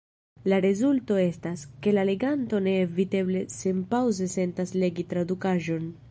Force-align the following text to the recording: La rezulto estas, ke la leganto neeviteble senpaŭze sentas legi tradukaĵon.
La 0.51 0.57
rezulto 0.63 1.17
estas, 1.23 1.65
ke 1.85 1.91
la 1.97 2.05
leganto 2.09 2.61
neeviteble 2.69 3.43
senpaŭze 3.59 4.29
sentas 4.37 4.73
legi 4.85 5.05
tradukaĵon. 5.13 5.87